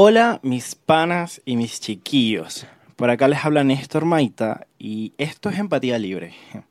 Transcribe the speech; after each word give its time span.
Hola 0.00 0.38
mis 0.44 0.76
panas 0.76 1.42
y 1.44 1.56
mis 1.56 1.80
chiquillos. 1.80 2.68
Por 2.94 3.10
acá 3.10 3.26
les 3.26 3.44
habla 3.44 3.64
Néstor 3.64 4.04
Maita 4.04 4.68
y 4.78 5.12
esto 5.18 5.50
es 5.50 5.58
Empatía 5.58 5.98
Libre. 5.98 6.34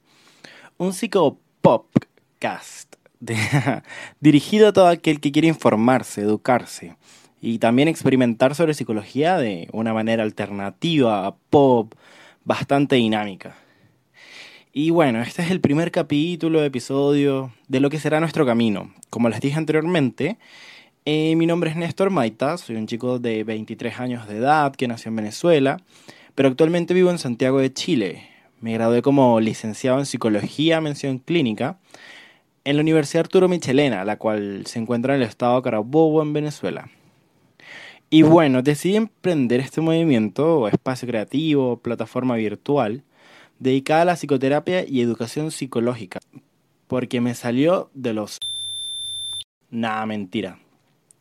Un 0.78 0.94
psicopopcast 0.94 2.96
dirigido 4.22 4.70
a 4.70 4.72
todo 4.72 4.88
aquel 4.88 5.20
que 5.20 5.34
quiere 5.34 5.50
informarse, 5.50 6.22
educarse 6.22 6.96
y 7.42 7.60
también 7.60 7.90
experimentar 7.90 8.56
sobre 8.56 8.74
psicología 8.74 9.38
de 9.38 9.68
una 9.74 9.94
manera 9.94 10.24
alternativa, 10.24 11.36
pop, 11.50 11.96
bastante 12.46 12.96
dinámica. 12.96 13.58
Y 14.72 14.92
bueno, 14.92 15.22
este 15.22 15.42
es 15.42 15.52
el 15.52 15.60
primer 15.60 15.92
capítulo, 15.92 16.64
episodio 16.64 17.52
de 17.68 17.82
lo 17.82 17.90
que 17.90 18.00
será 18.00 18.22
nuestro 18.22 18.46
camino. 18.46 18.94
Como 19.10 19.28
les 19.28 19.42
dije 19.42 19.58
anteriormente, 19.58 20.38
eh, 21.10 21.38
mi 21.38 21.46
nombre 21.46 21.70
es 21.70 21.78
Néstor 21.78 22.10
Maita, 22.10 22.58
soy 22.58 22.76
un 22.76 22.86
chico 22.86 23.18
de 23.18 23.46
23 23.46 23.98
años 24.02 24.28
de 24.28 24.40
edad 24.40 24.76
que 24.76 24.90
nació 24.90 25.08
en 25.08 25.16
Venezuela, 25.16 25.80
pero 26.36 26.50
actualmente 26.50 26.94
vivo 26.94 27.10
en 27.10 27.18
Santiago 27.18 27.60
de 27.60 27.72
Chile. 27.72 28.28
Me 28.60 28.74
gradué 28.74 29.02
como 29.02 29.40
licenciado 29.40 30.00
en 30.00 30.06
Psicología, 30.06 30.82
mención 30.82 31.20
clínica, 31.20 31.80
en 32.66 32.76
la 32.76 32.82
Universidad 32.82 33.22
Arturo 33.22 33.48
Michelena, 33.48 34.04
la 34.04 34.18
cual 34.18 34.64
se 34.66 34.80
encuentra 34.80 35.16
en 35.16 35.22
el 35.22 35.30
estado 35.30 35.62
Carabobo, 35.62 36.22
en 36.22 36.34
Venezuela. 36.34 36.90
Y 38.10 38.24
bueno, 38.24 38.62
decidí 38.62 38.98
emprender 38.98 39.62
este 39.62 39.80
movimiento 39.80 40.60
o 40.60 40.68
espacio 40.68 41.08
creativo, 41.08 41.78
plataforma 41.78 42.36
virtual, 42.36 43.06
dedicada 43.60 44.02
a 44.02 44.06
la 44.06 44.16
psicoterapia 44.18 44.86
y 44.86 45.00
educación 45.00 45.52
psicológica, 45.52 46.20
porque 46.88 47.22
me 47.22 47.34
salió 47.34 47.90
de 47.94 48.14
los... 48.14 48.40
Nada, 49.70 50.06
mentira. 50.06 50.60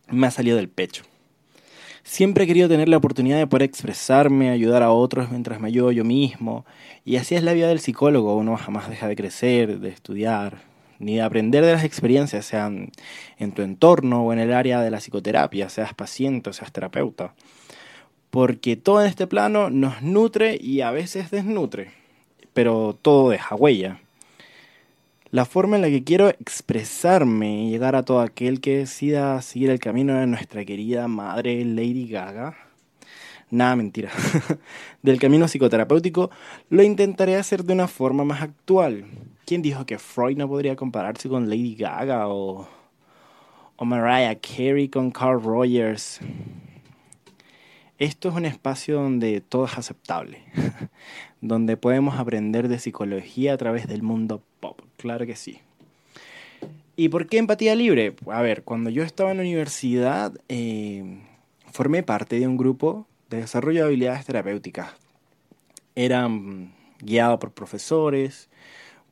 Me 0.09 0.27
ha 0.27 0.31
salido 0.31 0.57
del 0.57 0.69
pecho. 0.69 1.05
Siempre 2.05 2.45
he 2.45 2.47
querido 2.47 2.69
tener 2.69 2.89
la 2.89 2.99
oportunidad 2.99 3.39
de 3.39 3.49
poder 3.49 3.65
expresarme, 3.65 4.51
ayudar 4.51 4.85
a 4.85 4.93
otros 4.93 5.29
mientras 5.33 5.61
me 5.61 5.67
ayudo 5.67 5.91
yo 5.91 6.05
mismo. 6.05 6.65
Y 7.05 7.17
así 7.17 7.35
es 7.35 7.43
la 7.43 7.53
vida 7.53 7.67
del 7.67 7.81
psicólogo. 7.81 8.37
Uno 8.37 8.57
jamás 8.57 8.89
deja 8.89 9.09
de 9.09 9.17
crecer, 9.17 9.81
de 9.81 9.89
estudiar, 9.89 10.63
ni 11.01 11.17
de 11.17 11.23
aprender 11.23 11.65
de 11.65 11.73
las 11.73 11.83
experiencias, 11.83 12.47
sean 12.47 12.93
en 13.39 13.51
tu 13.51 13.63
entorno 13.63 14.25
o 14.25 14.33
en 14.33 14.39
el 14.39 14.53
área 14.53 14.81
de 14.81 14.91
la 14.93 14.99
psicoterapia, 14.99 15.69
seas 15.69 15.95
paciente 15.95 16.51
o 16.51 16.53
seas 16.53 16.71
terapeuta. 16.71 17.35
Porque 18.31 18.77
todo 18.77 19.01
en 19.01 19.09
este 19.09 19.27
plano 19.27 19.69
nos 19.69 20.03
nutre 20.03 20.57
y 20.61 20.83
a 20.83 20.93
veces 20.93 21.33
desnutre, 21.33 21.91
pero 22.53 22.97
todo 23.03 23.31
deja 23.31 23.57
huella. 23.57 24.01
La 25.37 25.45
forma 25.45 25.77
en 25.77 25.83
la 25.83 25.91
que 25.91 26.03
quiero 26.03 26.31
expresarme 26.31 27.65
y 27.65 27.71
llegar 27.71 27.95
a 27.95 28.05
todo 28.05 28.21
aquel 28.21 28.63
que 28.63 28.79
decida 28.79 29.43
seguir 29.43 29.69
el 29.69 29.79
camino 29.79 30.15
de 30.15 30.27
nuestra 30.27 30.65
querida 30.65 31.09
madre 31.09 31.63
Lady 31.63 32.09
Gaga, 32.09 32.57
nada 33.51 33.77
mentira, 33.77 34.11
del 35.03 35.21
camino 35.21 35.45
psicoterapéutico, 35.45 36.31
lo 36.71 36.83
intentaré 36.83 37.37
hacer 37.37 37.65
de 37.65 37.75
una 37.75 37.87
forma 37.87 38.25
más 38.25 38.41
actual, 38.41 39.05
¿Quién 39.45 39.61
dijo 39.61 39.85
que 39.85 39.99
Freud 39.99 40.39
no 40.39 40.49
podría 40.49 40.75
compararse 40.75 41.29
con 41.29 41.51
Lady 41.51 41.75
Gaga 41.75 42.29
o, 42.29 42.67
o 43.77 43.85
Mariah 43.85 44.41
Carey 44.41 44.89
con 44.89 45.11
Carl 45.11 45.43
Rogers? 45.43 46.19
Esto 47.99 48.31
es 48.31 48.35
un 48.35 48.47
espacio 48.47 49.03
donde 49.03 49.43
todo 49.43 49.67
es 49.67 49.77
aceptable, 49.77 50.45
donde 51.43 51.77
podemos 51.77 52.19
aprender 52.19 52.69
de 52.69 52.79
psicología 52.79 53.53
a 53.53 53.59
través 53.59 53.87
del 53.87 54.03
mundo 54.03 54.43
pop, 54.61 54.81
claro 55.07 55.25
que 55.25 55.37
sí. 55.37 55.61
¿Y 56.97 57.11
por 57.11 57.29
qué 57.29 57.39
empatía 57.39 57.77
libre? 57.77 58.17
A 58.29 58.43
ver, 58.43 58.65
cuando 58.65 58.91
yo 58.91 59.05
estaba 59.05 59.31
en 59.31 59.37
la 59.37 59.45
universidad, 59.45 60.33
eh, 60.49 61.21
formé 61.71 62.03
parte 62.03 62.41
de 62.41 62.49
un 62.49 62.57
grupo 62.57 63.07
de 63.31 63.37
desarrollo 63.39 63.83
de 63.83 63.87
habilidades 63.87 64.27
terapéuticas. 64.27 64.95
Eran 65.95 66.73
guiados 66.99 67.39
por 67.39 67.53
profesores, 67.53 68.49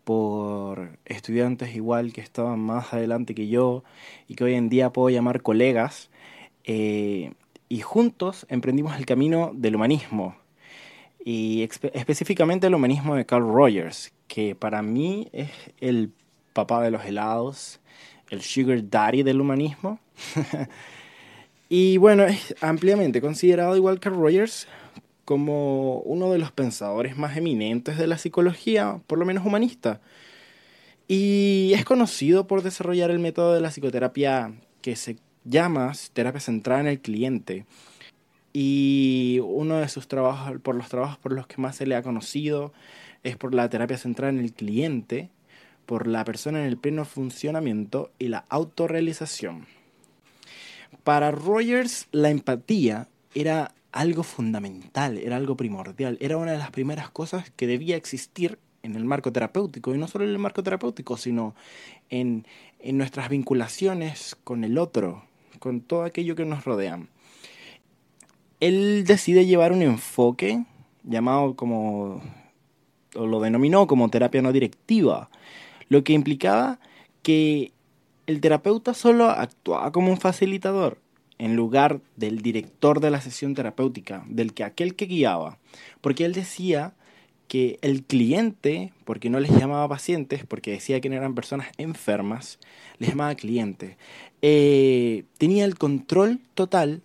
por 0.03 0.99
estudiantes 1.05 1.77
igual 1.77 2.13
que 2.13 2.23
estaban 2.23 2.59
más 2.59 2.93
adelante 2.93 3.37
que 3.37 3.47
yo 3.47 3.85
y 4.27 4.35
que 4.35 4.45
hoy 4.45 4.55
en 4.55 4.69
día 4.69 4.91
puedo 4.91 5.11
llamar 5.11 5.43
colegas, 5.43 6.11
eh, 6.65 7.35
y 7.69 7.81
juntos 7.83 8.47
emprendimos 8.49 8.97
el 8.97 9.07
camino 9.07 9.53
del 9.55 9.77
humanismo, 9.77 10.35
y 11.25 11.63
específicamente 11.63 12.67
el 12.67 12.75
humanismo 12.75 13.15
de 13.15 13.25
Carl 13.25 13.51
Rogers, 13.51 14.13
que 14.29 14.55
para 14.55 14.83
mí 14.83 15.29
es 15.33 15.51
el 15.81 16.13
papá 16.53 16.83
de 16.83 16.91
los 16.91 17.03
helados, 17.07 17.81
el 18.29 18.43
sugar 18.43 18.91
daddy 18.91 19.23
del 19.23 19.41
humanismo. 19.41 19.99
y 21.71 21.97
bueno, 21.97 22.25
es 22.25 22.55
ampliamente 22.61 23.23
considerado 23.23 23.75
igual 23.75 24.01
Carl 24.01 24.17
Rogers 24.17 24.69
como 25.25 26.01
uno 26.01 26.31
de 26.31 26.39
los 26.39 26.53
pensadores 26.53 27.17
más 27.17 27.39
eminentes 27.39 27.97
de 27.97 28.07
la 28.07 28.19
psicología, 28.19 29.01
por 29.07 29.19
lo 29.19 29.25
menos 29.25 29.47
humanista. 29.47 30.03
Y 31.09 31.73
es 31.75 31.87
conocido 31.87 32.47
por 32.47 32.63
desarrollar 32.63 33.11
el 33.11 33.19
método 33.19 33.55
de 33.55 33.63
la 33.63 33.71
psicoterapia 33.71 34.53
que 34.83 34.95
se 34.95 35.17
llama 35.45 35.93
terapia 36.13 36.41
centrada 36.41 36.83
en 36.83 36.87
el 36.89 37.01
cliente. 37.01 37.65
Y 38.57 39.41
uno 39.43 39.79
de 39.79 39.89
sus 39.89 40.07
trabajos, 40.07 40.61
por 40.63 40.77
los 40.77 40.89
trabajos 40.89 41.19
por 41.19 41.33
los 41.33 41.49
que 41.49 41.61
más 41.61 41.75
se 41.75 41.87
le 41.87 41.97
ha 41.97 42.03
conocido, 42.03 42.73
es 43.25 43.37
por 43.37 43.53
la 43.53 43.69
terapia 43.69 43.99
centrada 43.99 44.33
en 44.33 44.39
el 44.39 44.53
cliente, 44.53 45.29
por 45.87 46.07
la 46.07 46.25
persona 46.25 46.61
en 46.61 46.67
el 46.67 46.77
pleno 46.77 47.05
funcionamiento 47.05 48.13
y 48.19 48.29
la 48.29 48.45
autorrealización. 48.49 49.67
Para 51.03 51.33
Rogers, 51.33 52.07
la 52.13 52.31
empatía 52.31 53.09
era 53.35 53.75
algo 53.91 54.23
fundamental, 54.23 55.19
era 55.19 55.37
algo 55.37 55.57
primordial, 55.57 56.17
era 56.21 56.37
una 56.37 56.53
de 56.53 56.59
las 56.59 56.71
primeras 56.71 57.11
cosas 57.11 57.51
que 57.57 57.67
debía 57.67 57.97
existir 57.97 58.61
en 58.85 58.95
el 58.95 59.05
marco 59.05 59.33
terapéutico, 59.33 59.95
y 59.95 59.99
no 59.99 60.07
solo 60.07 60.25
en 60.25 60.31
el 60.31 60.39
marco 60.39 60.63
terapéutico, 60.63 61.17
sino 61.17 61.57
en, 62.09 62.47
en 62.79 62.99
nuestras 62.99 63.29
vinculaciones 63.31 64.37
con 64.45 64.63
el 64.63 64.79
otro, 64.79 65.25
con 65.59 65.81
todo 65.81 66.05
aquello 66.05 66.37
que 66.37 66.45
nos 66.45 66.65
rodea. 66.65 67.01
Él 68.61 69.05
decide 69.05 69.47
llevar 69.47 69.73
un 69.73 69.83
enfoque 69.83 70.65
llamado 71.03 71.55
como, 71.55 72.23
o 73.15 73.27
lo 73.27 73.41
denominó 73.41 73.87
como 73.87 74.09
terapia 74.11 74.43
no 74.43 74.53
directiva, 74.53 75.31
lo 75.89 76.05
que 76.05 76.13
implicaba 76.13 76.79
que 77.23 77.73
el 78.27 78.41
terapeuta 78.41 78.95
solo 78.95 79.29
actuaba 79.29 79.93
como 79.93 80.11
un 80.11 80.19
facilitador, 80.19 80.99
en 81.39 81.57
lugar 81.57 82.01
del 82.17 82.41
director 82.41 83.01
de 83.01 83.11
la 83.11 83.21
sesión 83.21 83.55
terapéutica, 83.55 84.25
del 84.29 84.55
que 84.55 84.65
aquel 84.65 84.95
que 84.95 85.07
guiaba, 85.07 85.59
porque 86.01 86.25
él 86.25 86.33
decía 86.33 86.95
que 87.49 87.79
el 87.83 88.05
cliente, 88.05 88.93
porque 89.05 89.29
no 89.29 89.39
les 89.41 89.51
llamaba 89.51 89.87
pacientes, 89.89 90.45
porque 90.47 90.71
decía 90.71 91.01
que 91.01 91.09
eran 91.09 91.35
personas 91.35 91.69
enfermas, 91.77 92.59
les 92.99 93.11
llamaba 93.11 93.35
cliente, 93.35 93.99
eh, 94.43 95.25
tenía 95.39 95.65
el 95.65 95.77
control 95.77 96.41
total 96.55 97.03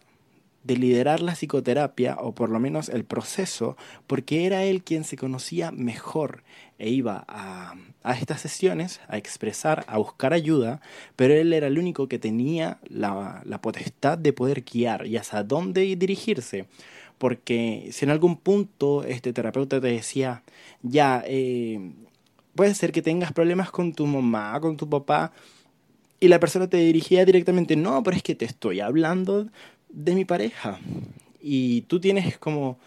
de 0.69 0.77
liderar 0.77 1.19
la 1.19 1.33
psicoterapia, 1.33 2.17
o 2.19 2.35
por 2.35 2.51
lo 2.51 2.59
menos 2.59 2.89
el 2.89 3.03
proceso, 3.03 3.75
porque 4.05 4.45
era 4.45 4.63
él 4.65 4.83
quien 4.83 5.03
se 5.03 5.17
conocía 5.17 5.71
mejor 5.71 6.43
e 6.77 6.91
iba 6.91 7.25
a, 7.27 7.73
a, 8.03 8.13
estas 8.13 8.41
sesiones 8.41 9.01
a 9.07 9.17
expresar, 9.17 9.83
a 9.87 9.97
buscar 9.97 10.31
ayuda, 10.31 10.79
pero 11.15 11.33
él 11.33 11.53
era 11.53 11.65
el 11.65 11.79
único 11.79 12.07
que 12.07 12.19
tenía 12.19 12.77
la, 12.87 13.41
la 13.45 13.59
potestad 13.61 14.19
de 14.19 14.31
poder 14.31 14.61
guiar 14.61 15.07
y 15.07 15.17
hasta 15.17 15.43
dónde 15.43 15.95
dirigirse. 15.95 16.67
Porque 17.17 17.89
si 17.91 18.05
en 18.05 18.11
algún 18.11 18.37
punto 18.37 19.03
este 19.03 19.33
terapeuta 19.33 19.81
te 19.81 19.87
decía, 19.87 20.43
ya, 20.83 21.23
eh, 21.25 21.79
puede 22.53 22.75
ser 22.75 22.91
que 22.91 23.01
tengas 23.01 23.33
problemas 23.33 23.71
con 23.71 23.93
tu 23.93 24.05
mamá, 24.05 24.59
con 24.61 24.77
tu 24.77 24.87
papá, 24.87 25.31
y 26.19 26.27
la 26.27 26.39
persona 26.39 26.69
te 26.69 26.77
dirigía 26.77 27.25
directamente, 27.25 27.75
no, 27.75 28.03
pero 28.03 28.15
es 28.15 28.21
que 28.21 28.35
te 28.35 28.45
estoy 28.45 28.81
hablando 28.81 29.47
de 29.89 30.15
mi 30.15 30.25
pareja. 30.25 30.79
Y 31.41 31.81
tú 31.81 31.99
tienes 31.99 32.37
como 32.37 32.77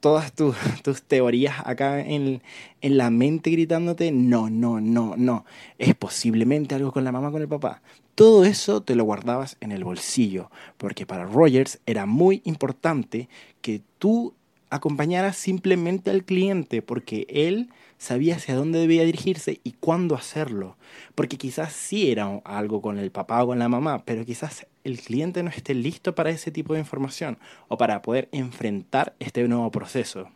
todas 0.00 0.32
tus, 0.32 0.56
tus 0.82 1.02
teorías 1.02 1.56
acá 1.64 2.00
en, 2.00 2.42
en, 2.80 2.96
la 2.96 3.10
mente 3.10 3.50
gritándote, 3.50 4.10
no, 4.12 4.50
no, 4.50 4.80
no, 4.80 5.14
no, 5.16 5.44
es 5.78 5.94
posiblemente 5.94 6.74
algo 6.74 6.92
con 6.92 7.04
la 7.04 7.12
mamá, 7.12 7.30
con 7.30 7.42
el 7.42 7.48
papá. 7.48 7.82
Todo 8.14 8.44
eso 8.44 8.82
te 8.82 8.96
lo 8.96 9.04
guardabas 9.04 9.56
en 9.60 9.72
el 9.72 9.84
bolsillo, 9.84 10.50
porque 10.76 11.06
para 11.06 11.24
Rogers 11.24 11.80
era 11.86 12.06
muy 12.06 12.42
importante 12.44 13.28
que 13.60 13.82
tú 13.98 14.34
acompañaras 14.70 15.36
simplemente 15.36 16.10
al 16.10 16.24
cliente, 16.24 16.82
porque 16.82 17.26
él 17.28 17.70
sabía 17.98 18.36
hacia 18.36 18.54
dónde 18.54 18.78
debía 18.78 19.04
dirigirse 19.04 19.60
y 19.64 19.72
cuándo 19.72 20.14
hacerlo. 20.14 20.76
Porque 21.14 21.36
quizás 21.36 21.72
sí 21.72 22.10
era 22.10 22.40
algo 22.44 22.80
con 22.80 22.98
el 22.98 23.10
papá 23.10 23.42
o 23.42 23.48
con 23.48 23.58
la 23.58 23.68
mamá, 23.68 24.04
pero 24.04 24.24
quizás 24.24 24.66
el 24.84 25.00
cliente 25.00 25.42
no 25.42 25.50
esté 25.50 25.74
listo 25.74 26.14
para 26.14 26.30
ese 26.30 26.50
tipo 26.50 26.74
de 26.74 26.80
información 26.80 27.38
o 27.68 27.76
para 27.76 28.02
poder 28.02 28.28
enfrentar 28.32 29.14
este 29.18 29.46
nuevo 29.46 29.70
proceso. 29.70 30.30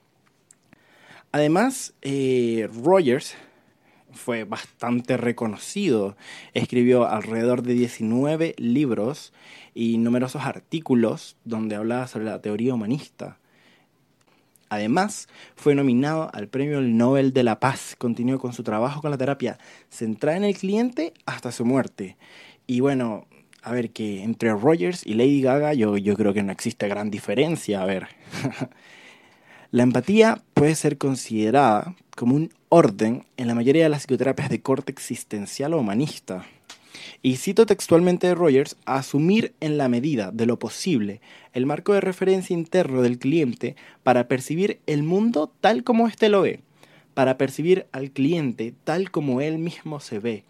Además, 1.32 1.94
eh, 2.02 2.68
Rogers 2.84 3.34
fue 4.12 4.44
bastante 4.44 5.16
reconocido. 5.16 6.16
Escribió 6.52 7.08
alrededor 7.08 7.62
de 7.62 7.74
19 7.74 8.54
libros 8.58 9.32
y 9.74 9.98
numerosos 9.98 10.42
artículos 10.42 11.36
donde 11.44 11.74
hablaba 11.74 12.06
sobre 12.06 12.26
la 12.26 12.40
teoría 12.40 12.74
humanista. 12.74 13.38
Además, 14.68 15.28
fue 15.56 15.74
nominado 15.74 16.30
al 16.32 16.48
Premio 16.48 16.80
Nobel 16.80 17.32
de 17.32 17.42
la 17.44 17.60
Paz. 17.60 17.94
Continuó 17.98 18.38
con 18.38 18.52
su 18.52 18.62
trabajo 18.62 19.00
con 19.00 19.10
la 19.10 19.18
terapia 19.18 19.58
centrada 19.88 20.36
en 20.36 20.44
el 20.44 20.56
cliente 20.56 21.12
hasta 21.26 21.52
su 21.52 21.64
muerte. 21.64 22.16
Y 22.66 22.80
bueno, 22.80 23.26
a 23.64 23.72
ver, 23.72 23.90
que 23.90 24.22
entre 24.22 24.52
Rogers 24.52 25.06
y 25.06 25.14
Lady 25.14 25.40
Gaga 25.40 25.72
yo, 25.72 25.96
yo 25.96 26.16
creo 26.16 26.34
que 26.34 26.42
no 26.42 26.52
existe 26.52 26.86
gran 26.86 27.10
diferencia. 27.10 27.82
A 27.82 27.86
ver. 27.86 28.08
la 29.70 29.82
empatía 29.82 30.42
puede 30.52 30.74
ser 30.74 30.98
considerada 30.98 31.94
como 32.14 32.36
un 32.36 32.52
orden 32.68 33.24
en 33.38 33.48
la 33.48 33.54
mayoría 33.54 33.84
de 33.84 33.88
las 33.88 34.02
psicoterapias 34.02 34.50
de 34.50 34.60
corte 34.60 34.92
existencial 34.92 35.72
o 35.72 35.78
humanista. 35.78 36.44
Y 37.22 37.36
cito 37.36 37.64
textualmente 37.64 38.26
de 38.26 38.34
Rogers, 38.34 38.76
asumir 38.84 39.54
en 39.60 39.78
la 39.78 39.88
medida 39.88 40.30
de 40.30 40.44
lo 40.44 40.58
posible 40.58 41.22
el 41.54 41.64
marco 41.64 41.94
de 41.94 42.02
referencia 42.02 42.52
interno 42.52 43.00
del 43.00 43.18
cliente 43.18 43.76
para 44.02 44.28
percibir 44.28 44.78
el 44.86 45.02
mundo 45.02 45.50
tal 45.62 45.84
como 45.84 46.06
éste 46.06 46.28
lo 46.28 46.42
ve, 46.42 46.60
para 47.14 47.38
percibir 47.38 47.86
al 47.92 48.10
cliente 48.10 48.74
tal 48.84 49.10
como 49.10 49.40
él 49.40 49.56
mismo 49.56 50.00
se 50.00 50.18
ve, 50.18 50.44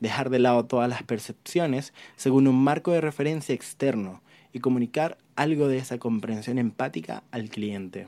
dejar 0.00 0.30
de 0.30 0.38
lado 0.38 0.64
todas 0.64 0.88
las 0.88 1.02
percepciones 1.02 1.92
según 2.16 2.48
un 2.48 2.62
marco 2.62 2.92
de 2.92 3.00
referencia 3.00 3.54
externo 3.54 4.22
y 4.52 4.60
comunicar 4.60 5.18
algo 5.36 5.68
de 5.68 5.78
esa 5.78 5.98
comprensión 5.98 6.58
empática 6.58 7.22
al 7.30 7.48
cliente. 7.48 8.06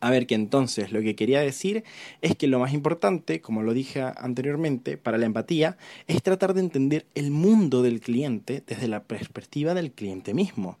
A 0.00 0.10
ver, 0.10 0.26
que 0.26 0.34
entonces 0.34 0.92
lo 0.92 1.00
que 1.00 1.16
quería 1.16 1.40
decir 1.40 1.82
es 2.20 2.36
que 2.36 2.48
lo 2.48 2.58
más 2.58 2.74
importante, 2.74 3.40
como 3.40 3.62
lo 3.62 3.72
dije 3.72 4.02
anteriormente, 4.02 4.98
para 4.98 5.16
la 5.16 5.26
empatía, 5.26 5.78
es 6.06 6.22
tratar 6.22 6.52
de 6.52 6.60
entender 6.60 7.06
el 7.14 7.30
mundo 7.30 7.82
del 7.82 8.00
cliente 8.00 8.62
desde 8.66 8.88
la 8.88 9.02
perspectiva 9.02 9.72
del 9.72 9.92
cliente 9.92 10.34
mismo. 10.34 10.78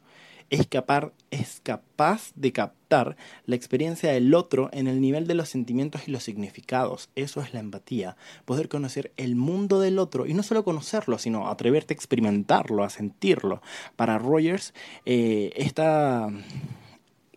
Es 0.50 0.66
capaz, 0.66 1.12
es 1.30 1.60
capaz 1.64 2.32
de 2.36 2.52
la 2.88 3.56
experiencia 3.56 4.12
del 4.12 4.34
otro 4.34 4.70
en 4.72 4.86
el 4.86 5.00
nivel 5.00 5.26
de 5.26 5.34
los 5.34 5.48
sentimientos 5.48 6.06
y 6.06 6.10
los 6.10 6.22
significados. 6.22 7.08
Eso 7.14 7.40
es 7.40 7.52
la 7.52 7.60
empatía. 7.60 8.16
Poder 8.44 8.68
conocer 8.68 9.12
el 9.16 9.36
mundo 9.36 9.80
del 9.80 9.98
otro 9.98 10.26
y 10.26 10.34
no 10.34 10.42
solo 10.42 10.64
conocerlo, 10.64 11.18
sino 11.18 11.48
atreverte 11.48 11.94
a 11.94 11.96
experimentarlo, 11.96 12.84
a 12.84 12.90
sentirlo. 12.90 13.62
Para 13.96 14.18
Rogers, 14.18 14.74
eh, 15.04 15.52
esta, 15.56 16.28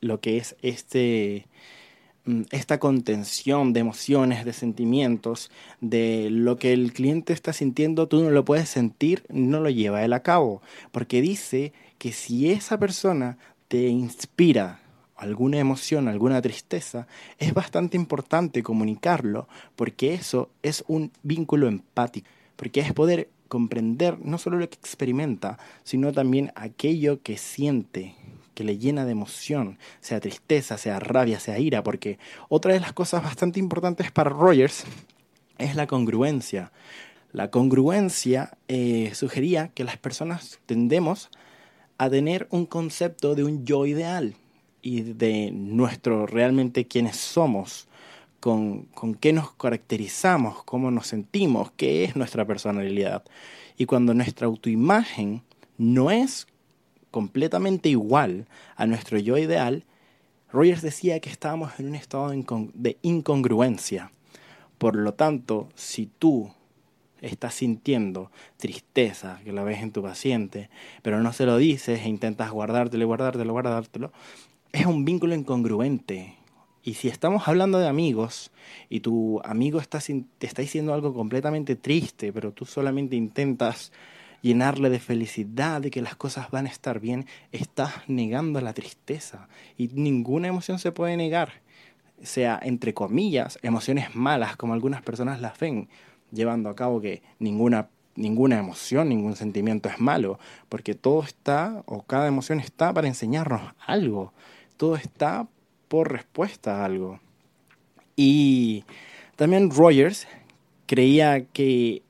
lo 0.02 0.20
que 0.20 0.38
es 0.38 0.56
este 0.62 1.48
Mm, 2.30 2.44
esta 2.52 2.80
contención 2.80 3.74
de 3.74 3.80
emociones, 3.80 4.46
de 4.46 4.54
sentimientos, 4.54 5.50
de 5.82 6.30
lo 6.30 6.58
que 6.58 6.74
el 6.74 6.94
cliente 6.94 7.34
está 7.34 7.54
sintiendo, 7.54 8.08
tú 8.08 8.22
no 8.22 8.30
lo 8.30 8.46
puedes 8.46 8.70
sentir, 8.70 9.24
no 9.30 9.60
lo 9.62 9.72
lleva 9.72 10.04
él 10.04 10.14
a 10.14 10.22
cabo, 10.22 10.62
porque 10.92 11.22
dice 11.22 11.74
que 11.98 12.12
si 12.12 12.52
esa 12.52 12.78
persona 12.78 13.40
te 13.68 13.88
inspira 13.88 14.80
alguna 15.20 15.60
emoción, 15.60 16.08
alguna 16.08 16.42
tristeza, 16.42 17.06
es 17.38 17.54
bastante 17.54 17.98
importante 17.98 18.64
comunicarlo, 18.64 19.48
porque 19.76 20.14
eso 20.14 20.50
es 20.64 20.84
un 20.88 21.12
vínculo 21.24 21.68
empático, 21.68 22.30
porque 22.56 22.80
es 22.80 22.94
poder 22.94 23.30
comprender 23.50 24.18
no 24.24 24.38
solo 24.38 24.58
lo 24.58 24.70
que 24.70 24.78
experimenta, 24.78 25.58
sino 25.84 26.14
también 26.14 26.54
aquello 26.56 27.22
que 27.22 27.38
siente, 27.38 28.16
que 28.54 28.64
le 28.64 28.78
llena 28.78 29.06
de 29.06 29.12
emoción, 29.12 29.78
sea 30.00 30.22
tristeza, 30.22 30.78
sea 30.78 31.00
rabia, 31.00 31.40
sea 31.40 31.60
ira, 31.60 31.84
porque 31.84 32.18
otra 32.48 32.74
de 32.74 32.80
las 32.80 32.94
cosas 32.94 33.22
bastante 33.22 33.60
importantes 33.60 34.12
para 34.12 34.30
Rogers 34.30 34.86
es 35.58 35.76
la 35.76 35.88
congruencia. 35.88 36.72
La 37.34 37.52
congruencia 37.52 38.58
eh, 38.70 39.12
sugería 39.14 39.68
que 39.70 39.84
las 39.84 39.98
personas 39.98 40.60
tendemos 40.66 41.30
a 41.98 42.10
tener 42.10 42.48
un 42.52 42.66
concepto 42.66 43.36
de 43.36 43.44
un 43.44 43.66
yo 43.66 43.86
ideal 43.86 44.36
y 44.82 45.02
de 45.02 45.52
nuestro 45.52 46.26
realmente 46.26 46.88
quiénes 46.88 47.18
somos, 47.18 47.88
con, 48.40 48.84
con 48.86 49.16
qué 49.16 49.34
nos 49.34 49.52
caracterizamos, 49.54 50.64
cómo 50.64 50.92
nos 50.92 51.08
sentimos, 51.08 51.72
qué 51.76 52.06
es 52.06 52.16
nuestra 52.16 52.46
personalidad. 52.46 53.24
Y 53.78 53.86
cuando 53.86 54.14
nuestra 54.14 54.48
autoimagen 54.48 55.42
no 55.78 56.12
es 56.12 56.48
completamente 57.12 57.90
igual 57.90 58.48
a 58.76 58.86
nuestro 58.86 59.18
yo 59.18 59.38
ideal, 59.38 59.84
Rogers 60.52 60.82
decía 60.82 61.20
que 61.20 61.30
estábamos 61.30 61.80
en 61.80 61.88
un 61.88 61.96
estado 61.96 62.32
de 62.74 62.98
incongruencia. 63.02 64.12
Por 64.78 64.96
lo 64.96 65.14
tanto, 65.14 65.70
si 65.76 66.08
tú 66.08 66.52
estás 67.22 67.54
sintiendo 67.56 68.32
tristeza, 68.58 69.42
que 69.44 69.52
la 69.52 69.64
ves 69.64 69.82
en 69.82 69.92
tu 69.92 70.02
paciente, 70.02 70.70
pero 71.02 71.22
no 71.22 71.34
se 71.34 71.46
lo 71.46 71.58
dices 71.58 72.02
e 72.02 72.10
intentas 72.10 72.52
guardártelo, 72.52 73.06
guardártelo, 73.06 73.52
guardártelo, 73.52 74.12
es 74.72 74.86
un 74.86 75.06
vínculo 75.06 75.36
incongruente. 75.36 76.36
Y 76.84 76.94
si 76.94 77.08
estamos 77.08 77.48
hablando 77.48 77.80
de 77.80 77.88
amigos 77.88 78.52
y 78.90 79.02
tu 79.02 79.42
amigo 79.44 79.80
está, 79.80 80.00
te 80.00 80.48
está 80.48 80.62
diciendo 80.62 80.94
algo 80.94 81.14
completamente 81.14 81.76
triste, 81.76 82.32
pero 82.32 82.52
tú 82.52 82.66
solamente 82.66 83.16
intentas 83.16 83.92
llenarle 84.42 84.90
de 84.90 85.00
felicidad, 85.00 85.82
de 85.82 85.92
que 85.92 86.02
las 86.02 86.16
cosas 86.16 86.50
van 86.52 86.66
a 86.66 86.70
estar 86.70 87.00
bien, 87.00 87.26
estás 87.52 87.94
negando 88.08 88.62
la 88.62 88.74
tristeza. 88.74 89.50
Y 89.78 89.90
ninguna 89.90 90.48
emoción 90.48 90.80
se 90.80 90.92
puede 90.92 91.18
negar. 91.18 91.62
Sea, 92.22 92.60
entre 92.62 92.94
comillas, 92.94 93.60
emociones 93.62 94.16
malas, 94.16 94.56
como 94.56 94.74
algunas 94.74 95.02
personas 95.02 95.42
las 95.42 95.58
ven, 95.60 95.90
llevando 96.32 96.70
a 96.70 96.76
cabo 96.76 97.02
que 97.02 97.22
ninguna, 97.40 97.90
ninguna 98.16 98.60
emoción, 98.60 99.10
ningún 99.10 99.36
sentimiento 99.36 99.90
es 99.90 100.00
malo, 100.00 100.40
porque 100.70 100.96
todo 100.96 101.24
está, 101.24 101.84
o 101.86 102.04
cada 102.04 102.28
emoción 102.28 102.60
está 102.60 102.94
para 102.94 103.08
enseñarnos 103.08 103.62
algo. 103.86 104.34
Todo 104.80 104.96
está 104.96 105.46
por 105.90 106.10
respuesta 106.10 106.78
a 106.78 106.86
algo. 106.86 107.20
Y 108.16 108.86
también 109.36 109.72
Rogers 109.72 110.26
creía 110.86 111.44
que 111.48 112.02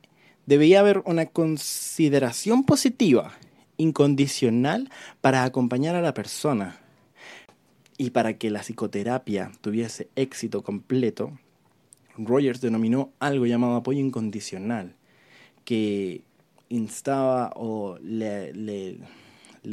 debía 0.45 0.81
haber 0.81 1.01
una 1.05 1.25
consideración 1.25 2.65
positiva, 2.65 3.33
incondicional, 3.77 4.91
para 5.19 5.45
acompañar 5.45 5.95
a 5.95 6.01
la 6.01 6.13
persona. 6.13 6.79
Y 7.97 8.11
para 8.11 8.37
que 8.37 8.51
la 8.51 8.61
psicoterapia 8.61 9.51
tuviese 9.61 10.07
éxito 10.15 10.61
completo, 10.61 11.39
Rogers 12.19 12.61
denominó 12.61 13.09
algo 13.17 13.47
llamado 13.47 13.77
apoyo 13.77 13.99
incondicional, 13.99 14.93
que 15.65 16.21
instaba 16.69 17.51
o 17.55 17.97
le, 17.97 18.99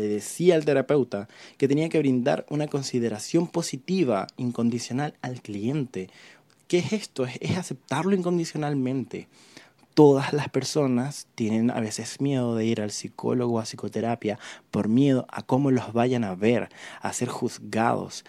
decía 0.05 0.55
al 0.55 0.65
terapeuta 0.65 1.29
que 1.59 1.69
tenía 1.69 1.89
que 1.89 1.99
brindar 1.99 2.47
una 2.51 2.67
consideración 2.67 3.47
positiva, 3.47 4.27
incondicional 4.37 5.15
al 5.23 5.41
cliente. 5.43 6.09
¿Qué 6.69 6.79
es 6.79 6.93
esto? 6.93 7.27
es 7.27 7.57
aceptarlo 7.57 8.15
incondicionalmente 8.15 9.29
todas 9.97 10.35
las 10.35 10.51
personas 10.51 11.27
tienen 11.35 11.71
a 11.71 11.81
veces 11.81 12.21
miedo 12.21 12.55
de 12.55 12.67
ir 12.67 12.83
al 12.83 12.91
psicólogo 12.91 13.55
o 13.55 13.61
a 13.61 13.63
psicoterapia 13.63 14.39
por 14.71 14.89
miedo 14.89 15.27
a 15.31 15.41
cómo 15.41 15.71
los 15.71 15.95
vayan 15.95 16.23
a 16.23 16.35
ver, 16.35 16.69
a 17.01 17.15
ser 17.15 17.29
juzgados, 17.29 18.27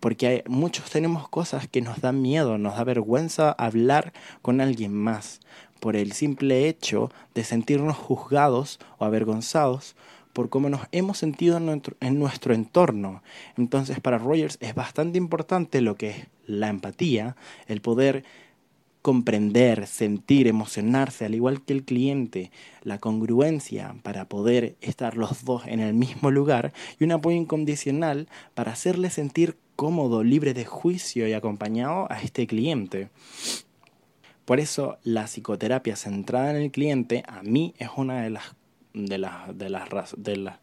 porque 0.00 0.44
muchos 0.46 0.88
tenemos 0.88 1.28
cosas 1.28 1.68
que 1.68 1.82
nos 1.82 2.00
dan 2.00 2.22
miedo, 2.22 2.56
nos 2.56 2.78
da 2.78 2.84
vergüenza 2.84 3.52
hablar 3.52 4.14
con 4.40 4.62
alguien 4.62 4.94
más 4.94 5.40
por 5.78 5.94
el 5.94 6.12
simple 6.12 6.68
hecho 6.68 7.10
de 7.34 7.44
sentirnos 7.44 7.98
juzgados 7.98 8.80
o 8.96 9.04
avergonzados 9.04 9.96
por 10.34 10.50
cómo 10.50 10.68
nos 10.68 10.82
hemos 10.92 11.16
sentido 11.16 11.56
en 11.56 11.64
nuestro, 11.64 11.96
en 12.00 12.18
nuestro, 12.18 12.52
entorno. 12.52 13.22
Entonces, 13.56 14.00
para 14.00 14.18
Rogers 14.18 14.58
es 14.60 14.74
bastante 14.74 15.16
importante 15.16 15.80
lo 15.80 15.94
que 15.94 16.10
es 16.10 16.16
la 16.46 16.68
empatía, 16.68 17.36
el 17.66 17.80
poder 17.80 18.24
comprender, 19.00 19.86
sentir, 19.86 20.46
emocionarse, 20.46 21.24
al 21.24 21.34
igual 21.34 21.62
que 21.62 21.74
el 21.74 21.84
cliente, 21.84 22.50
la 22.82 22.98
congruencia 22.98 23.96
para 24.02 24.24
poder 24.24 24.76
estar 24.80 25.16
los 25.16 25.44
dos 25.44 25.66
en 25.66 25.80
el 25.80 25.94
mismo 25.94 26.30
lugar 26.30 26.72
y 26.98 27.04
un 27.04 27.12
apoyo 27.12 27.36
incondicional 27.36 28.28
para 28.54 28.72
hacerle 28.72 29.10
sentir 29.10 29.56
cómodo, 29.76 30.24
libre 30.24 30.54
de 30.54 30.64
juicio 30.64 31.28
y 31.28 31.32
acompañado 31.32 32.10
a 32.10 32.20
este 32.22 32.46
cliente. 32.46 33.10
Por 34.44 34.58
eso 34.58 34.98
la 35.04 35.24
psicoterapia 35.24 35.96
centrada 35.96 36.50
en 36.50 36.56
el 36.56 36.70
cliente 36.70 37.22
a 37.28 37.42
mí 37.42 37.74
es 37.78 37.90
una 37.96 38.22
de 38.22 38.30
las 38.30 38.54
de 38.94 39.18
las 39.18 39.58
de 39.58 39.68
las 39.68 40.14
de 40.16 40.36
las 40.36 40.58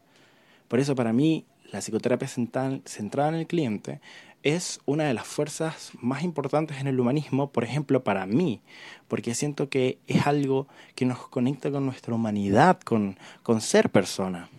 por 0.68 0.80
eso 0.80 0.96
para 0.96 1.14
mí 1.14 1.46
la 1.72 1.80
psicoterapia 1.80 2.28
centrada 2.28 3.30
en 3.30 3.36
el 3.36 3.48
cliente 3.48 4.02
es 4.44 4.80
una 4.86 5.06
de 5.06 5.14
las 5.14 5.28
fuerzas 5.28 5.92
más 6.00 6.24
importantes 6.24 6.80
en 6.80 6.88
el 6.88 7.00
humanismo, 7.00 7.52
por 7.52 7.64
ejemplo, 7.64 8.04
para 8.04 8.26
mí, 8.26 8.62
porque 9.08 9.36
siento 9.36 9.70
que 9.70 10.00
es 10.08 10.26
algo 10.26 10.68
que 10.96 11.06
nos 11.06 11.28
conecta 11.28 11.72
con 11.72 11.86
nuestra 11.86 12.16
humanidad, 12.16 12.80
con, 12.80 13.18
con 13.44 13.62
ser 13.62 13.90
persona. 13.90 14.50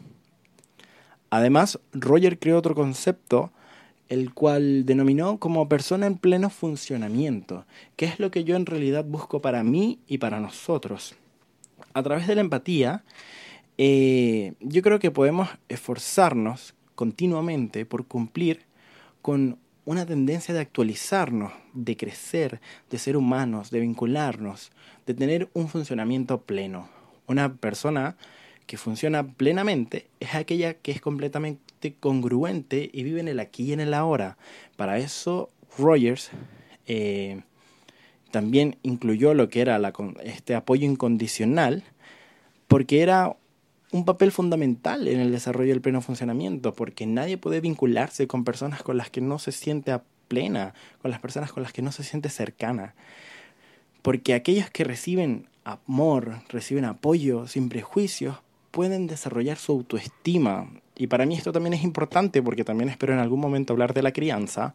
Además, 1.31 1.81
Roger 1.93 2.39
creó 2.39 2.59
otro 2.59 2.75
concepto 2.75 3.51
el 4.09 4.35
cual 4.35 4.85
denominó 4.85 5.39
como 5.39 5.69
persona 5.69 6.07
en 6.07 6.19
pleno 6.19 6.51
funcionamiento, 6.51 7.65
que 7.97 8.05
es 8.05 8.21
lo 8.21 8.31
que 8.31 8.45
yo 8.45 8.57
en 8.57 8.67
realidad 8.67 9.05
busco 9.05 9.41
para 9.41 9.65
mí 9.65 9.99
y 10.07 10.19
para 10.19 10.39
nosotros. 10.39 11.15
A 11.95 12.03
través 12.03 12.27
de 12.27 12.35
la 12.35 12.43
empatía, 12.43 13.05
eh, 13.85 14.53
yo 14.61 14.81
creo 14.81 15.01
que 15.01 15.11
podemos 15.11 15.49
esforzarnos 15.69 16.73
continuamente 16.95 17.85
por 17.85 18.07
cumplir 18.07 18.61
con 19.23 19.59
una 19.85 20.07
tendencia 20.07 20.55
de 20.55 20.61
actualizarnos, 20.61 21.53
de 21.75 21.97
crecer, 21.97 22.61
de 22.91 22.99
ser 22.99 23.17
humanos, 23.17 23.73
de 23.73 23.81
vincularnos, 23.81 24.71
de 25.05 25.15
tener 25.15 25.49
un 25.53 25.69
funcionamiento 25.69 26.43
pleno. 26.43 26.89
Una 27.27 27.55
persona 27.55 28.17
que 28.69 28.77
funciona 28.77 29.27
plenamente 29.27 30.07
es 30.21 30.37
aquella 30.37 30.75
que 30.75 30.93
es 30.93 31.01
completamente 31.01 31.97
congruente 31.99 32.89
y 32.93 33.03
vive 33.03 33.19
en 33.19 33.27
el 33.27 33.41
aquí 33.41 33.65
y 33.65 33.73
en 33.73 33.81
el 33.81 33.95
ahora. 33.95 34.37
Para 34.77 34.99
eso, 34.99 35.51
Rogers 35.77 36.31
eh, 36.87 37.43
también 38.31 38.77
incluyó 38.85 39.35
lo 39.35 39.49
que 39.49 39.61
era 39.61 39.81
este 40.23 40.55
apoyo 40.55 40.87
incondicional, 40.87 41.83
porque 42.69 43.03
era 43.03 43.35
un 43.93 44.07
papel 44.07 44.33
fundamental 44.33 45.07
en 45.07 45.21
el 45.21 45.31
desarrollo 45.31 45.71
del 45.71 45.83
pleno 45.83 46.01
funcionamiento, 46.01 46.75
porque 46.75 47.07
nadie 47.07 47.37
puede 47.37 47.61
vincularse 47.61 48.27
con 48.27 48.43
personas 48.43 48.83
con 48.83 48.97
las 48.97 49.11
que 49.11 49.21
no 49.21 49.39
se 49.39 49.53
siente 49.53 49.93
a 49.93 50.03
plena, 50.29 50.73
con 51.03 51.11
las 51.11 51.21
personas 51.21 51.53
con 51.53 51.63
las 51.63 51.75
que 51.75 51.83
no 51.83 51.93
se 51.93 52.03
siente 52.03 52.31
cercana. 52.31 52.95
Porque 54.01 54.33
aquellos 54.33 54.71
que 54.71 54.85
reciben 54.85 55.47
amor, 55.65 56.41
reciben 56.49 56.87
apoyo 56.87 57.47
sin 57.47 57.69
prejuicios, 57.69 58.39
pueden 58.71 59.07
desarrollar 59.07 59.59
su 59.59 59.73
autoestima. 59.73 60.71
Y 60.97 61.09
para 61.09 61.27
mí 61.27 61.37
esto 61.37 61.53
también 61.53 61.75
es 61.75 61.85
importante, 61.85 62.43
porque 62.43 62.65
también 62.65 62.89
espero 62.89 63.13
en 63.13 63.19
algún 63.19 63.41
momento 63.41 63.75
hablar 63.75 63.93
de 63.93 64.03
la 64.03 64.13
crianza, 64.13 64.75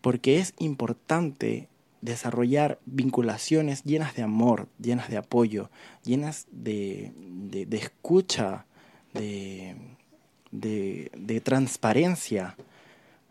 porque 0.00 0.38
es 0.38 0.54
importante 0.58 1.68
desarrollar 2.00 2.78
vinculaciones 2.86 3.82
llenas 3.84 4.14
de 4.14 4.22
amor, 4.22 4.68
llenas 4.80 5.08
de 5.08 5.16
apoyo, 5.16 5.70
llenas 6.04 6.46
de, 6.50 7.12
de, 7.16 7.76
escucha, 7.76 8.64
de, 9.14 9.76
de 10.50 11.40
transparencia, 11.40 12.56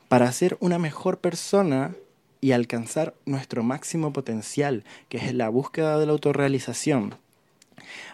para 0.07 0.31
ser 0.31 0.57
una 0.59 0.79
mejor 0.79 1.19
persona 1.19 1.95
y 2.41 2.51
alcanzar 2.51 3.13
nuestro 3.25 3.63
máximo 3.63 4.13
potencial, 4.13 4.83
que 5.07 5.17
es 5.17 5.33
la 5.33 5.49
búsqueda 5.49 5.99
de 5.99 6.05
la 6.05 6.13
autorrealización. 6.13 7.15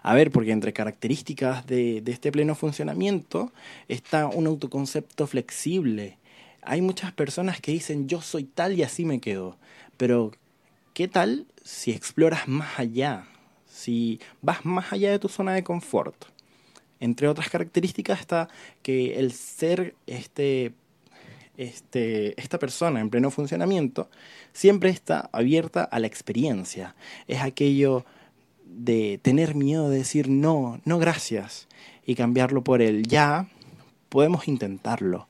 A 0.04 0.14
ver, 0.14 0.32
porque 0.32 0.52
entre 0.52 0.74
características 0.74 1.66
de, 1.66 2.02
de 2.02 2.12
este 2.12 2.32
pleno 2.32 2.56
funcionamiento 2.56 3.52
está 3.88 4.28
un 4.28 4.48
autoconcepto 4.48 5.28
flexible. 5.28 6.18
Hay 6.62 6.82
muchas 6.82 7.12
personas 7.12 7.62
que 7.62 7.72
dicen 7.72 8.08
yo 8.08 8.22
soy 8.22 8.44
tal 8.46 8.74
y 8.74 8.84
así 8.84 9.06
me 9.06 9.20
quedo, 9.20 9.58
pero 9.98 10.32
¿qué 10.96 11.10
tal 11.10 11.46
si 11.62 11.92
exploras 11.92 12.48
más 12.48 12.80
allá? 12.80 13.28
Si 13.68 14.22
vas 14.42 14.66
más 14.66 14.94
allá 14.94 15.12
de 15.12 15.20
tu 15.20 15.28
zona 15.28 15.54
de 15.54 15.64
confort. 15.64 16.16
Entre 17.02 17.28
otras 17.28 17.50
características 17.50 18.22
está 18.22 18.48
que 18.82 19.20
el 19.20 19.34
ser 19.34 19.94
este, 20.08 20.74
este, 21.58 22.40
esta 22.42 22.58
persona 22.58 23.02
en 23.02 23.10
pleno 23.10 23.30
funcionamiento 23.30 24.10
siempre 24.54 24.90
está 24.90 25.30
abierta 25.34 25.84
a 25.84 26.00
la 26.00 26.08
experiencia. 26.08 26.96
Es 27.28 27.42
aquello 27.42 28.06
de 28.66 29.20
tener 29.22 29.54
miedo 29.54 29.90
de 29.90 29.98
decir 29.98 30.30
no, 30.30 30.80
no 30.86 30.98
gracias 30.98 31.68
y 32.06 32.16
cambiarlo 32.16 32.64
por 32.64 32.82
el 32.82 33.06
ya, 33.06 33.50
podemos 34.08 34.48
intentarlo 34.48 35.28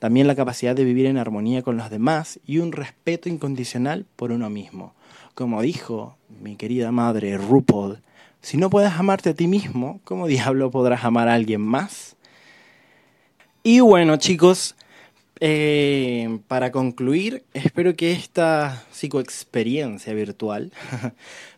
también 0.00 0.26
la 0.26 0.34
capacidad 0.34 0.74
de 0.74 0.84
vivir 0.84 1.06
en 1.06 1.18
armonía 1.18 1.62
con 1.62 1.76
los 1.76 1.90
demás 1.90 2.40
y 2.44 2.58
un 2.58 2.72
respeto 2.72 3.28
incondicional 3.28 4.06
por 4.16 4.32
uno 4.32 4.50
mismo. 4.50 4.94
Como 5.34 5.62
dijo 5.62 6.16
mi 6.42 6.56
querida 6.56 6.90
madre 6.90 7.36
RuPaul, 7.36 8.00
si 8.40 8.56
no 8.56 8.70
puedes 8.70 8.92
amarte 8.92 9.30
a 9.30 9.34
ti 9.34 9.46
mismo, 9.46 10.00
¿cómo 10.04 10.26
diablo 10.26 10.70
podrás 10.70 11.04
amar 11.04 11.28
a 11.28 11.34
alguien 11.34 11.60
más? 11.60 12.16
Y 13.62 13.80
bueno 13.80 14.16
chicos, 14.16 14.74
eh, 15.38 16.38
para 16.48 16.72
concluir, 16.72 17.44
espero 17.52 17.94
que 17.94 18.12
esta 18.12 18.82
psicoexperiencia 18.92 20.14
virtual 20.14 20.72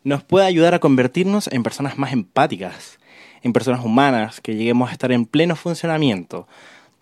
nos 0.04 0.25
pueda 0.25 0.46
ayudar 0.46 0.75
a 0.75 0.80
convertirnos 0.80 1.46
en 1.46 1.62
personas 1.62 1.96
más 1.96 2.12
empáticas, 2.12 2.99
en 3.42 3.52
personas 3.52 3.84
humanas, 3.84 4.40
que 4.40 4.56
lleguemos 4.56 4.90
a 4.90 4.92
estar 4.92 5.12
en 5.12 5.26
pleno 5.26 5.54
funcionamiento, 5.54 6.49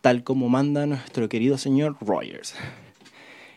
tal 0.01 0.23
como 0.23 0.49
manda 0.49 0.87
nuestro 0.87 1.29
querido 1.29 1.59
señor 1.59 1.97
Rogers. 2.01 2.55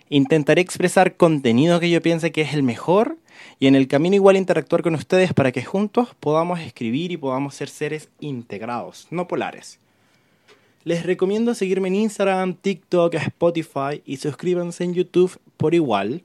Intentaré 0.10 0.62
expresar 0.62 1.16
contenido 1.16 1.80
que 1.80 1.90
yo 1.90 2.02
piense 2.02 2.32
que 2.32 2.42
es 2.42 2.54
el 2.54 2.64
mejor 2.64 3.18
y 3.60 3.68
en 3.68 3.76
el 3.76 3.88
camino 3.88 4.16
igual 4.16 4.38
interactuar 4.38 4.84
con 4.84 4.96
ustedes 4.96 5.34
para 5.34 5.52
que 5.52 5.64
juntos 5.64 6.10
podamos 6.20 6.60
escribir 6.60 7.12
y 7.12 7.18
podamos 7.18 7.56
ser 7.56 7.70
seres 7.70 8.10
integrados, 8.20 9.08
no 9.10 9.28
polares. 9.28 9.80
Les 10.84 11.06
recomiendo 11.06 11.56
seguirme 11.56 11.88
en 11.88 11.96
Instagram, 11.96 12.56
TikTok, 12.56 13.16
Spotify 13.16 14.02
y 14.06 14.18
suscríbanse 14.18 14.84
en 14.84 14.94
YouTube 14.94 15.40
por 15.56 15.74
igual 15.74 16.24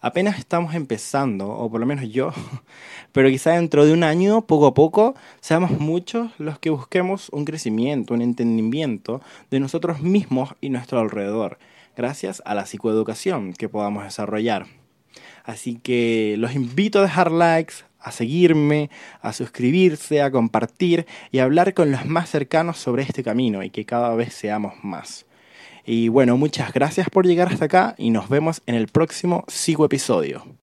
apenas 0.00 0.38
estamos 0.38 0.74
empezando, 0.74 1.48
o 1.48 1.70
por 1.70 1.80
lo 1.80 1.86
menos 1.86 2.08
yo, 2.10 2.32
pero 3.12 3.28
quizá 3.28 3.52
dentro 3.52 3.84
de 3.84 3.92
un 3.92 4.02
año, 4.02 4.42
poco 4.42 4.66
a 4.66 4.74
poco, 4.74 5.14
seamos 5.40 5.72
muchos 5.72 6.30
los 6.38 6.58
que 6.58 6.70
busquemos 6.70 7.28
un 7.30 7.44
crecimiento, 7.44 8.14
un 8.14 8.22
entendimiento 8.22 9.20
de 9.50 9.60
nosotros 9.60 10.00
mismos 10.00 10.54
y 10.60 10.70
nuestro 10.70 11.00
alrededor, 11.00 11.58
gracias 11.96 12.42
a 12.44 12.54
la 12.54 12.66
psicoeducación 12.66 13.52
que 13.52 13.68
podamos 13.68 14.04
desarrollar. 14.04 14.66
Así 15.44 15.76
que 15.76 16.36
los 16.38 16.54
invito 16.54 17.00
a 17.00 17.02
dejar 17.02 17.32
likes, 17.32 17.74
a 17.98 18.12
seguirme, 18.12 18.90
a 19.20 19.32
suscribirse, 19.32 20.22
a 20.22 20.30
compartir 20.30 21.06
y 21.30 21.38
a 21.38 21.44
hablar 21.44 21.74
con 21.74 21.90
los 21.90 22.06
más 22.06 22.30
cercanos 22.30 22.78
sobre 22.78 23.02
este 23.02 23.22
camino 23.22 23.62
y 23.62 23.70
que 23.70 23.84
cada 23.84 24.14
vez 24.14 24.32
seamos 24.34 24.74
más. 24.82 25.26
Y 25.84 26.08
bueno, 26.08 26.36
muchas 26.36 26.72
gracias 26.72 27.08
por 27.10 27.26
llegar 27.26 27.48
hasta 27.48 27.64
acá 27.66 27.94
y 27.98 28.10
nos 28.10 28.28
vemos 28.28 28.62
en 28.66 28.74
el 28.74 28.88
próximo 28.88 29.44
sigo 29.48 29.84
episodio. 29.84 30.59